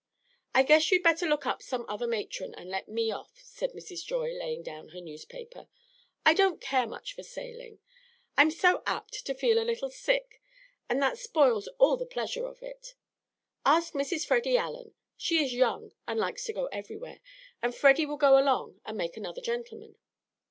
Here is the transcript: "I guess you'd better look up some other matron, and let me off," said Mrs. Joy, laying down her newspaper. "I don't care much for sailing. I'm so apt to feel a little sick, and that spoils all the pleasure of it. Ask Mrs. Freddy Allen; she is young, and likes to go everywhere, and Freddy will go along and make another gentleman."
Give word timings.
"I 0.55 0.63
guess 0.63 0.91
you'd 0.91 1.03
better 1.03 1.27
look 1.27 1.45
up 1.45 1.61
some 1.61 1.85
other 1.87 2.07
matron, 2.07 2.55
and 2.55 2.71
let 2.71 2.87
me 2.89 3.11
off," 3.11 3.33
said 3.43 3.73
Mrs. 3.73 4.03
Joy, 4.03 4.33
laying 4.33 4.63
down 4.63 4.87
her 4.89 4.99
newspaper. 4.99 5.67
"I 6.25 6.33
don't 6.33 6.59
care 6.59 6.87
much 6.87 7.13
for 7.13 7.21
sailing. 7.21 7.77
I'm 8.35 8.49
so 8.49 8.81
apt 8.87 9.23
to 9.27 9.35
feel 9.35 9.59
a 9.61 9.69
little 9.69 9.91
sick, 9.91 10.41
and 10.89 10.99
that 11.03 11.19
spoils 11.19 11.67
all 11.77 11.97
the 11.97 12.07
pleasure 12.07 12.47
of 12.47 12.63
it. 12.63 12.95
Ask 13.63 13.93
Mrs. 13.93 14.25
Freddy 14.25 14.57
Allen; 14.57 14.95
she 15.17 15.45
is 15.45 15.53
young, 15.53 15.91
and 16.07 16.19
likes 16.19 16.45
to 16.45 16.53
go 16.53 16.65
everywhere, 16.71 17.19
and 17.61 17.75
Freddy 17.75 18.07
will 18.07 18.17
go 18.17 18.39
along 18.39 18.81
and 18.83 18.97
make 18.97 19.17
another 19.17 19.39
gentleman." 19.41 19.97